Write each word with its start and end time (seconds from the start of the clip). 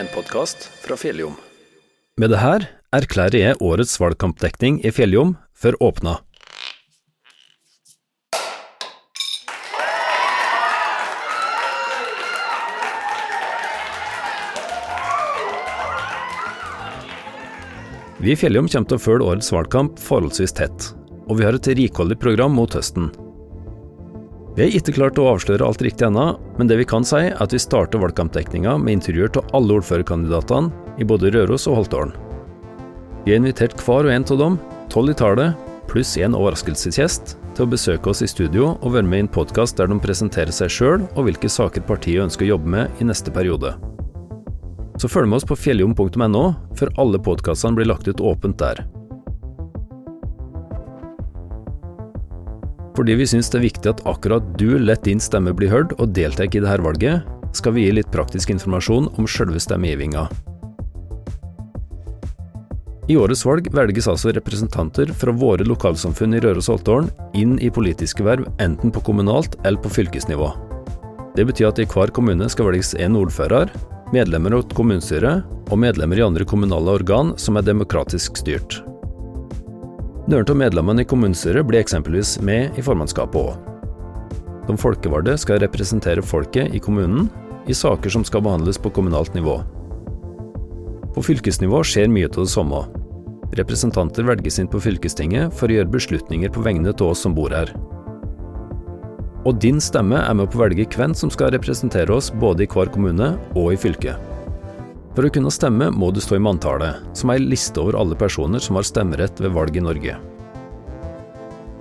en 0.00 0.08
podkast 0.14 0.70
fra 0.80 0.96
Fjelljom. 0.96 1.36
Med 2.16 2.32
det 2.32 2.40
her 2.40 2.64
erklærer 2.96 3.36
jeg 3.36 3.60
årets 3.60 3.98
valgkampdekning 4.00 4.80
i 4.84 4.92
Fjelljom 4.94 5.34
for 5.52 5.76
åpna. 5.84 6.16
Vi 18.20 18.32
i 18.32 18.36
Fjelljom 18.36 18.68
kommer 18.68 18.88
til 18.88 18.96
å 18.96 19.04
følge 19.04 19.28
årets 19.32 19.52
valgkamp 19.52 20.00
forholdsvis 20.00 20.56
tett, 20.56 20.92
og 21.28 21.40
vi 21.40 21.48
har 21.48 21.56
et 21.56 21.72
rikholdig 21.76 22.20
program 22.20 22.56
mot 22.56 22.72
høsten. 22.76 23.08
Vi 24.56 24.64
har 24.64 24.74
ikke 24.74 24.96
klart 24.96 25.18
å 25.20 25.28
avsløre 25.30 25.62
alt 25.62 25.82
riktig 25.84 26.08
ennå, 26.08 26.32
men 26.58 26.66
det 26.66 26.80
vi 26.80 26.86
kan 26.88 27.06
si 27.06 27.20
er 27.28 27.36
at 27.42 27.52
vi 27.54 27.60
starter 27.62 28.02
valgkampdekninga 28.02 28.74
med 28.82 28.98
intervjuer 28.98 29.30
av 29.38 29.52
alle 29.56 29.76
ordførerkandidatene 29.78 30.98
i 30.98 31.06
både 31.06 31.30
Røros 31.36 31.68
og 31.70 31.78
Holtålen. 31.80 32.16
Vi 33.24 33.32
har 33.32 33.38
invitert 33.38 33.78
hver 33.84 34.08
og 34.08 34.14
en 34.14 34.26
av 34.26 34.40
dem, 34.42 34.58
tolv 34.90 35.14
i 35.14 35.16
tallet, 35.22 35.70
pluss 35.90 36.16
en 36.18 36.34
overraskelsesgjest, 36.34 37.36
til 37.54 37.66
å 37.66 37.70
besøke 37.70 38.10
oss 38.10 38.24
i 38.26 38.30
studio 38.30 38.74
og 38.80 38.94
være 38.96 39.06
med 39.06 39.22
i 39.22 39.24
en 39.26 39.32
podkast 39.38 39.78
der 39.78 39.90
de 39.90 39.98
presenterer 40.02 40.54
seg 40.54 40.70
sjøl 40.72 41.06
og 41.14 41.26
hvilke 41.26 41.50
saker 41.50 41.86
partiet 41.86 42.26
ønsker 42.26 42.46
å 42.48 42.54
jobbe 42.54 42.74
med 42.74 43.02
i 43.02 43.06
neste 43.06 43.30
periode. 43.34 43.76
Så 45.00 45.08
følg 45.08 45.30
med 45.30 45.40
oss 45.40 45.48
på 45.48 45.56
fjelljom.no, 45.56 46.44
for 46.76 47.00
alle 47.00 47.22
podkastene 47.22 47.78
blir 47.78 47.88
lagt 47.88 48.10
ut 48.10 48.20
åpent 48.20 48.58
der. 48.60 48.82
Fordi 53.00 53.14
vi 53.16 53.24
syns 53.24 53.48
det 53.48 53.56
er 53.56 53.62
viktig 53.64 53.88
at 53.88 54.00
akkurat 54.04 54.48
du 54.60 54.74
lett 54.76 55.06
din 55.06 55.22
stemme 55.24 55.54
blir 55.56 55.70
hørt 55.72 55.94
og 55.96 56.10
deltar 56.12 56.50
i 56.50 56.60
dette 56.60 56.82
valget, 56.84 57.22
skal 57.56 57.72
vi 57.72 57.86
gi 57.86 57.94
litt 57.96 58.10
praktisk 58.12 58.50
informasjon 58.52 59.06
om 59.16 59.24
sjølve 59.24 59.56
stemmegivinga. 59.64 60.26
I 63.08 63.16
årets 63.16 63.46
valg 63.48 63.70
velges 63.72 64.10
altså 64.12 64.34
representanter 64.36 65.14
fra 65.16 65.32
våre 65.32 65.64
lokalsamfunn 65.64 66.36
i 66.36 66.42
Røros 66.44 66.68
og 66.68 66.76
Holtålen 66.82 67.08
inn 67.32 67.56
i 67.56 67.72
politiske 67.72 68.26
verv 68.26 68.44
enten 68.60 68.92
på 68.92 69.00
kommunalt 69.08 69.56
eller 69.64 69.80
på 69.80 69.94
fylkesnivå. 69.96 70.50
Det 71.40 71.48
betyr 71.48 71.70
at 71.70 71.80
i 71.80 71.88
hver 71.88 72.12
kommune 72.12 72.52
skal 72.52 72.68
velges 72.68 72.92
en 73.00 73.16
ordfører, 73.16 73.72
medlemmer 74.12 74.60
av 74.60 74.68
kommunestyret 74.76 75.72
og 75.72 75.80
medlemmer 75.80 76.20
i 76.20 76.28
andre 76.28 76.44
kommunale 76.44 77.00
organ 77.00 77.32
som 77.40 77.56
er 77.56 77.64
demokratisk 77.64 78.44
styrt. 78.44 78.82
Noen 80.30 80.46
av 80.46 80.58
medlemmene 80.60 81.02
i 81.02 81.06
kommunestyret 81.10 81.66
blir 81.66 81.80
eksempelvis 81.82 82.36
med 82.46 82.76
i 82.78 82.82
formannskapet 82.86 83.34
òg. 83.34 83.56
De 84.68 84.76
folkevalgte 84.78 85.34
skal 85.42 85.58
representere 85.58 86.22
folket 86.22 86.70
i 86.70 86.78
kommunen 86.78 87.26
i 87.66 87.74
saker 87.74 88.14
som 88.14 88.22
skal 88.22 88.44
behandles 88.46 88.78
på 88.78 88.92
kommunalt 88.94 89.34
nivå. 89.34 89.56
På 91.16 91.24
fylkesnivå 91.26 91.82
skjer 91.82 92.12
mye 92.14 92.30
av 92.30 92.44
det 92.44 92.52
samme. 92.52 92.84
Representanter 93.58 94.28
velges 94.28 94.60
inn 94.62 94.70
på 94.70 94.78
fylkestinget 94.84 95.56
for 95.58 95.66
å 95.66 95.80
gjøre 95.80 95.94
beslutninger 95.96 96.54
på 96.54 96.62
vegne 96.62 96.94
av 96.94 97.06
oss 97.08 97.26
som 97.26 97.34
bor 97.34 97.50
her. 97.50 97.74
Og 99.42 99.58
din 99.58 99.82
stemme 99.82 100.20
er 100.22 100.38
med 100.38 100.52
på 100.52 100.60
å 100.60 100.68
velge 100.68 100.86
hvem 100.94 101.16
som 101.16 101.32
skal 101.34 101.50
representere 101.56 102.14
oss 102.14 102.30
både 102.30 102.68
i 102.68 102.70
hver 102.70 102.94
kommune 102.94 103.32
og 103.56 103.72
i 103.74 103.82
fylket. 103.82 104.14
For 105.16 105.26
å 105.26 105.30
kunne 105.34 105.50
stemme 105.50 105.88
må 105.90 106.12
du 106.14 106.20
stå 106.22 106.36
i 106.38 106.42
manntallet, 106.42 107.00
som 107.18 107.32
er 107.32 107.40
ei 107.40 107.48
liste 107.50 107.80
over 107.82 107.98
alle 107.98 108.18
personer 108.18 108.62
som 108.62 108.78
har 108.78 108.86
stemmerett 108.86 109.40
ved 109.42 109.54
valg 109.56 109.74
i 109.74 109.82
Norge. 109.82 110.14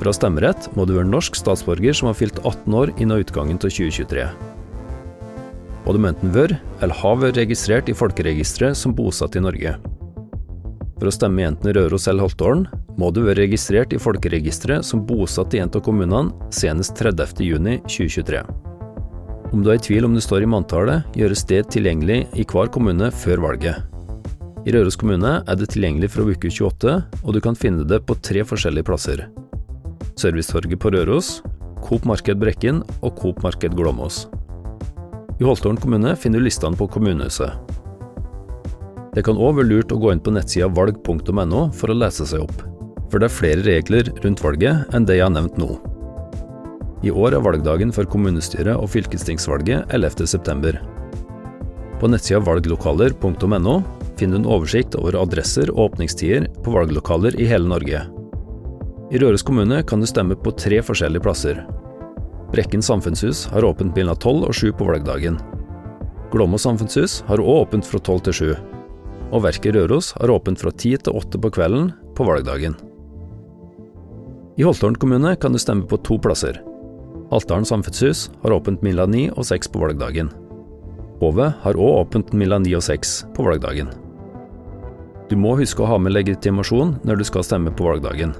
For 0.00 0.08
å 0.08 0.14
ha 0.14 0.16
stemmerett 0.16 0.70
må 0.72 0.86
du 0.88 0.94
være 0.96 1.10
norsk 1.10 1.36
statsborger 1.36 1.96
som 1.96 2.08
har 2.08 2.16
fylt 2.16 2.40
18 2.40 2.76
år 2.78 2.92
innen 2.96 3.20
utgangen 3.20 3.60
av 3.60 3.68
2023. 3.68 4.24
Og 5.84 5.96
du 5.96 6.00
må 6.00 6.08
enten 6.08 6.32
være 6.32 6.56
eller 6.80 6.96
ha 7.02 7.12
vært 7.20 7.40
registrert 7.42 7.92
i 7.92 7.96
folkeregisteret 7.96 8.78
som 8.78 8.96
bosatt 8.96 9.36
i 9.36 9.44
Norge. 9.44 9.74
For 11.00 11.08
å 11.08 11.12
stemme 11.12 11.44
i 11.44 11.48
enten 11.48 11.72
Røros 11.76 12.08
eller 12.08 12.24
Holtålen 12.24 12.66
må 13.00 13.12
du 13.12 13.22
være 13.26 13.42
registrert 13.42 13.92
i 13.96 14.00
folkeregisteret 14.00 14.84
som 14.84 15.04
bosatt 15.08 15.56
i 15.56 15.60
en 15.60 15.72
av 15.72 15.84
kommunene 15.84 16.52
senest 16.56 16.96
30.6.2023. 17.00 18.59
Om 19.50 19.64
du 19.64 19.72
er 19.72 19.80
i 19.80 19.82
tvil 19.82 20.06
om 20.06 20.12
du 20.14 20.20
står 20.22 20.44
i 20.44 20.48
manntallet, 20.50 21.06
gjøres 21.18 21.42
det 21.50 21.64
tilgjengelig 21.74 22.20
i 22.38 22.44
hver 22.46 22.68
kommune 22.70 23.08
før 23.10 23.42
valget. 23.42 23.82
I 24.62 24.74
Røros 24.76 24.98
kommune 25.00 25.40
er 25.40 25.56
det 25.58 25.72
tilgjengelig 25.72 26.12
fra 26.14 26.22
uke 26.28 26.52
28, 26.52 26.94
og 27.24 27.34
du 27.34 27.40
kan 27.42 27.58
finne 27.58 27.86
det 27.88 28.02
på 28.06 28.14
tre 28.22 28.44
forskjellige 28.46 28.86
plasser. 28.86 29.24
Servicetorget 30.20 30.78
på 30.78 30.92
Røros, 30.94 31.40
Coop 31.82 32.06
Marked 32.06 32.38
Brekken 32.38 32.84
og 33.00 33.18
Coop 33.18 33.42
Marked 33.42 33.74
Glomås. 33.74 34.28
I 35.40 35.48
Holtålen 35.48 35.80
kommune 35.80 36.14
finner 36.20 36.38
du 36.38 36.46
listene 36.46 36.78
på 36.78 36.86
kommunehuset. 36.92 37.50
Det 39.16 39.24
kan 39.26 39.40
òg 39.40 39.56
være 39.58 39.72
lurt 39.72 39.90
å 39.90 39.98
gå 39.98 40.12
inn 40.14 40.22
på 40.22 40.30
nettsida 40.36 40.70
valg.no 40.70 41.66
for 41.74 41.90
å 41.90 41.98
lese 41.98 42.28
seg 42.28 42.44
opp, 42.44 42.60
for 43.10 43.18
det 43.18 43.26
er 43.26 43.38
flere 43.40 43.66
regler 43.66 44.14
rundt 44.22 44.44
valget 44.46 44.94
enn 44.94 45.08
det 45.08 45.18
jeg 45.18 45.26
har 45.26 45.34
nevnt 45.34 45.58
nå. 45.58 45.74
I 47.00 47.10
år 47.10 47.32
er 47.32 47.40
valgdagen 47.40 47.92
for 47.96 48.04
kommunestyret 48.04 48.76
og 48.76 48.90
fylkestingsvalget 48.92 49.88
11.9. 49.96 50.74
På 52.00 52.08
nettsida 52.12 52.40
valglokaler.no 52.44 53.74
finner 54.20 54.36
du 54.36 54.40
en 54.42 54.48
oversikt 54.48 54.96
over 55.00 55.16
adresser 55.16 55.72
og 55.72 55.90
åpningstider 55.90 56.48
på 56.64 56.74
valglokaler 56.74 57.38
i 57.40 57.48
hele 57.48 57.68
Norge. 57.72 58.02
I 59.10 59.18
Røros 59.18 59.42
kommune 59.42 59.80
kan 59.82 60.00
du 60.00 60.08
stemme 60.08 60.36
på 60.36 60.52
tre 60.60 60.82
forskjellige 60.84 61.24
plasser. 61.24 61.64
Brekken 62.52 62.84
samfunnshus 62.84 63.46
har 63.54 63.64
åpent 63.64 63.96
mellom 63.96 64.16
12 64.20 64.46
og 64.50 64.54
7 64.54 64.72
på 64.76 64.92
valgdagen. 64.92 65.40
Glåmå 66.30 66.60
samfunnshus 66.60 67.22
har 67.26 67.40
òg 67.40 67.64
åpent 67.64 67.88
fra 67.88 67.98
12 67.98 68.24
til 68.28 68.38
7. 68.40 68.54
Og 69.30 69.44
Verket 69.46 69.74
Røros 69.74 70.12
har 70.20 70.30
åpent 70.30 70.60
fra 70.60 70.70
10 70.70 71.06
til 71.06 71.16
8 71.16 71.40
på 71.40 71.56
kvelden 71.56 71.92
på 72.14 72.28
valgdagen. 72.28 72.76
I 74.60 74.66
Holtålen 74.66 74.98
kommune 75.00 75.36
kan 75.40 75.54
du 75.54 75.58
stemme 75.62 75.88
på 75.88 75.96
to 76.04 76.18
plasser. 76.20 76.60
Altdalen 77.30 77.64
samfunnshus 77.64 78.30
har 78.42 78.52
åpent 78.52 78.82
mellom 78.82 79.12
9 79.14 79.28
og 79.38 79.44
6 79.46 79.70
på 79.70 79.82
valgdagen. 79.84 80.30
Hovet 81.20 81.58
har 81.62 81.78
òg 81.78 82.00
åpent 82.02 82.32
mellom 82.34 82.64
9 82.64 82.72
og 82.78 82.82
6 82.82 83.12
på 83.36 83.44
valgdagen. 83.46 83.90
Du 85.30 85.36
må 85.38 85.54
huske 85.54 85.84
å 85.84 85.90
ha 85.92 85.98
med 86.02 86.16
legitimasjon 86.16 86.96
når 87.06 87.20
du 87.20 87.24
skal 87.28 87.46
stemme 87.46 87.70
på 87.70 87.86
valgdagen. 87.86 88.32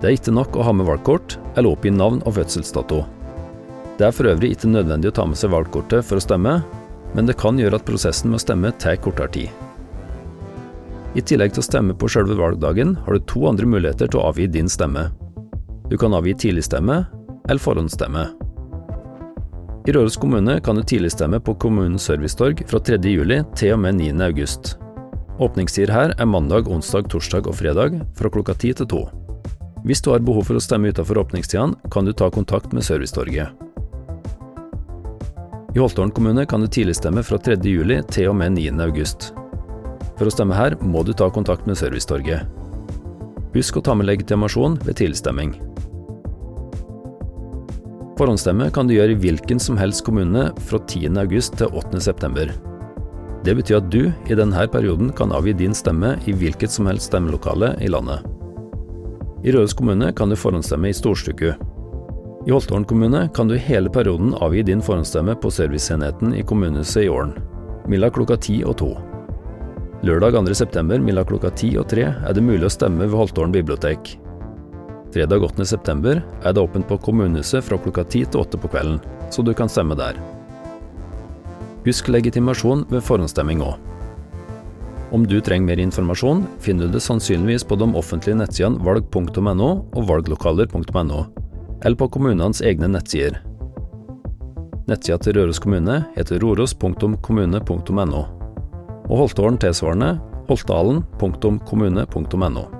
Det 0.00 0.08
er 0.08 0.16
ikke 0.16 0.32
nok 0.32 0.56
å 0.56 0.64
ha 0.64 0.72
med 0.72 0.88
valgkort 0.88 1.36
eller 1.56 1.74
oppgi 1.74 1.92
navn 1.92 2.22
og 2.24 2.38
fødselsdato. 2.38 3.02
Det 4.00 4.08
er 4.08 4.16
for 4.16 4.28
øvrig 4.32 4.54
ikke 4.54 4.72
nødvendig 4.72 5.12
å 5.12 5.16
ta 5.18 5.26
med 5.28 5.36
seg 5.40 5.52
valgkortet 5.52 6.04
for 6.04 6.16
å 6.16 6.24
stemme, 6.24 6.54
men 7.12 7.28
det 7.28 7.36
kan 7.40 7.60
gjøre 7.60 7.80
at 7.80 7.84
prosessen 7.88 8.32
med 8.32 8.40
å 8.40 8.44
stemme 8.46 8.72
tar 8.80 8.96
kortere 9.00 9.32
tid. 9.36 9.52
I 11.16 11.24
tillegg 11.24 11.52
til 11.52 11.64
å 11.64 11.68
stemme 11.68 11.96
på 11.96 12.08
selve 12.12 12.36
valgdagen, 12.36 12.96
har 13.04 13.16
du 13.16 13.28
to 13.28 13.44
andre 13.48 13.68
muligheter 13.68 14.08
til 14.08 14.20
å 14.20 14.30
avgi 14.30 14.48
din 14.52 14.68
stemme. 14.72 15.08
Du 15.88 15.96
kan 16.00 16.16
avgi 16.16 16.34
tidligstemme 16.36 17.04
eller 17.48 17.62
forhåndsstemme. 17.62 18.26
I 19.86 19.92
Røros 19.94 20.16
kommune 20.18 20.60
kan 20.60 20.76
du 20.76 20.82
tidligstemme 20.82 21.38
på 21.40 21.54
kommunens 21.54 22.02
servicetorg 22.08 22.64
fra 22.66 22.80
3. 22.82 22.98
juli 23.06 23.42
til 23.54 23.76
og 23.76 23.84
med 23.84 24.00
9. 24.00 24.08
august. 24.26 24.74
Åpningstider 25.38 25.92
her 25.92 26.14
er 26.18 26.26
mandag, 26.26 26.66
onsdag, 26.66 27.06
torsdag 27.12 27.46
og 27.46 27.54
fredag 27.58 28.00
fra 28.18 28.30
klokka 28.32 28.56
10 28.56 28.72
til 28.80 28.88
2. 28.90 29.04
Hvis 29.86 30.02
du 30.02 30.10
har 30.10 30.24
behov 30.26 30.48
for 30.48 30.58
å 30.58 30.64
stemme 30.64 30.90
utenfor 30.90 31.20
åpningstidene, 31.22 31.76
kan 31.92 32.08
du 32.08 32.10
ta 32.12 32.30
kontakt 32.34 32.72
med 32.74 32.82
servicetorget. 32.82 33.52
I 35.76 35.78
Holtålen 35.78 36.10
kommune 36.10 36.46
kan 36.48 36.64
du 36.64 36.66
tidligstemme 36.66 37.22
fra 37.22 37.38
3. 37.38 37.60
juli 37.62 38.00
til 38.10 38.32
og 38.32 38.38
med 38.40 38.56
9. 38.56 38.72
august. 38.82 39.30
For 40.16 40.26
å 40.26 40.32
stemme 40.32 40.56
her 40.56 40.74
må 40.80 41.04
du 41.04 41.12
ta 41.12 41.28
kontakt 41.30 41.68
med 41.68 41.78
servicetorget. 41.78 42.48
Husk 43.54 43.76
å 43.76 43.84
ta 43.84 43.94
med 43.94 44.08
legitimasjon 44.08 44.80
ved 44.82 44.98
tidligstemming. 44.98 45.54
Forhåndsstemme 48.16 48.70
kan 48.72 48.88
du 48.88 48.94
gjøre 48.94 49.12
i 49.12 49.18
hvilken 49.20 49.58
som 49.60 49.76
helst 49.76 50.00
kommune 50.06 50.46
fra 50.64 50.78
10. 50.80 51.10
august 51.20 51.58
til 51.60 51.68
8. 51.68 51.98
september. 52.00 52.48
Det 53.44 53.52
betyr 53.58 53.76
at 53.76 53.90
du 53.92 54.08
i 54.08 54.38
denne 54.38 54.62
perioden 54.72 55.10
kan 55.12 55.34
avgi 55.36 55.52
din 55.58 55.76
stemme 55.76 56.14
i 56.24 56.32
hvilket 56.32 56.72
som 56.72 56.88
helst 56.88 57.10
stemmelokale 57.10 57.74
i 57.84 57.92
landet. 57.92 58.24
I 59.44 59.52
Røros 59.52 59.76
kommune 59.76 60.08
kan 60.16 60.32
du 60.32 60.36
forhåndsstemme 60.40 60.88
i 60.88 60.96
Storstuku. 60.96 61.52
I 62.46 62.54
Holtålen 62.54 62.88
kommune 62.88 63.26
kan 63.36 63.52
du 63.52 63.58
hele 63.60 63.92
perioden 63.92 64.32
avgi 64.40 64.64
din 64.64 64.80
forhåndsstemme 64.80 65.36
på 65.36 65.52
serviceenheten 65.52 66.32
i 66.34 66.42
kommunehuset 66.42 67.04
i 67.04 67.12
Ålen, 67.12 67.36
mellom 67.84 68.16
klokka 68.16 68.40
10 68.40 68.62
og 68.64 68.78
2. 68.80 68.92
Lørdag 70.08 70.40
2. 70.40 70.54
september 70.56 71.04
mellom 71.04 71.28
klokka 71.28 71.52
10 71.52 71.82
og 71.82 71.90
3 71.92 72.08
er 72.08 72.32
det 72.32 72.48
mulig 72.48 72.64
å 72.64 72.72
stemme 72.72 73.04
ved 73.04 73.18
Holtålen 73.18 73.52
bibliotek. 73.52 74.16
Fredag 75.16 75.40
8. 75.40 75.64
september 75.64 76.18
er 76.44 76.52
det 76.52 76.60
åpent 76.60 76.84
på 76.84 76.98
kommunehuset 77.00 77.64
fra 77.64 77.78
klokka 77.80 78.04
10 78.04 78.34
til 78.34 78.42
8 78.42 78.58
på 78.60 78.68
kvelden, 78.68 78.98
så 79.32 79.40
du 79.40 79.48
kan 79.56 79.64
stemme 79.72 79.96
der. 79.96 80.12
Husk 81.86 82.10
legitimasjon 82.12 82.84
ved 82.90 83.00
forhåndsstemming 83.00 83.62
òg. 83.64 83.80
Om 85.16 85.24
du 85.24 85.40
trenger 85.40 85.66
mer 85.70 85.80
informasjon, 85.80 86.44
finner 86.60 86.84
du 86.84 86.92
det 86.98 87.04
sannsynligvis 87.06 87.64
på 87.64 87.80
de 87.80 87.88
offentlige 87.96 88.36
nettsidene 88.42 88.76
valg.no 88.84 89.70
og 89.96 90.02
valglokaler.no, 90.12 91.20
eller 91.80 91.96
på 91.96 92.12
kommunenes 92.12 92.60
egne 92.60 92.92
nettsider. 92.92 93.40
Nettsida 94.84 95.16
til 95.16 95.40
Røros 95.40 95.64
kommune 95.64 96.12
heter 96.20 96.36
roros.kommune.no. 96.44 98.22
og 99.08 99.16
Holtålen 99.24 99.56
tilsvarende 99.64 100.20
holtdalen.kommune.no. 100.52 102.75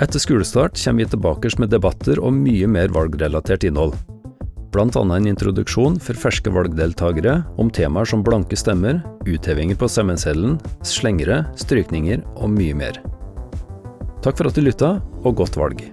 Etter 0.00 0.18
skolestart 0.18 0.84
kommer 0.84 1.04
vi 1.04 1.10
tilbake 1.12 1.50
med 1.60 1.68
debatter 1.68 2.20
og 2.22 2.32
mye 2.32 2.68
mer 2.70 2.88
valgrelatert 2.94 3.66
innhold. 3.68 3.92
Annet 4.72 4.96
en 4.96 5.26
introduksjon 5.28 5.98
for 6.00 6.16
ferske 6.16 6.48
valgdeltakere 6.48 7.42
om 7.60 7.68
temaer 7.68 8.08
som 8.08 8.22
blanke 8.24 8.56
stemmer, 8.56 9.02
uthevinger 9.28 9.76
på 9.76 9.88
stemmeseddelen, 9.92 10.56
slengere, 10.80 11.42
strykninger 11.60 12.24
og 12.38 12.54
mye 12.54 12.72
mer. 12.74 13.02
Takk 14.24 14.38
for 14.38 14.48
at 14.48 14.56
du 14.56 14.64
lytta, 14.64 14.94
og 15.26 15.36
godt 15.36 15.60
valg. 15.60 15.84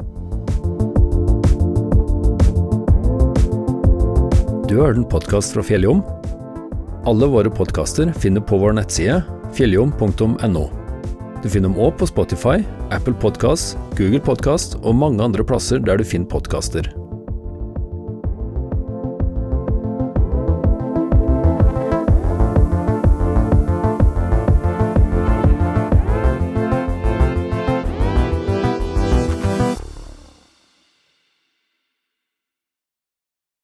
Du 4.69 4.77
har 4.77 4.93
hørt 4.93 5.01
en 5.01 5.09
podkast 5.11 5.57
fra 5.57 5.65
Fjelljom. 5.65 6.05
Alle 7.09 7.27
våre 7.27 7.51
podkaster 7.51 8.13
finner 8.15 8.45
på 8.45 8.61
vår 8.63 8.79
nettside 8.79 9.25
fjelljom.no. 9.57 10.78
Du 11.39 11.47
finner 11.47 11.69
dem 11.69 11.77
òg 11.79 11.93
på 11.99 12.07
Spotify, 12.09 12.59
Apple 12.91 13.15
Podkast, 13.15 13.77
Google 13.95 14.19
Podkast 14.19 14.75
og 14.81 14.97
mange 14.99 15.23
andre 15.23 15.45
plasser 15.47 15.79
der 15.79 16.01
du 16.01 16.03
finner 16.03 16.27
podkaster. 16.27 16.91